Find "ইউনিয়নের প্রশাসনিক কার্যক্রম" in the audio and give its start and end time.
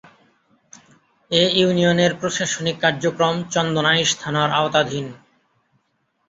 1.55-3.35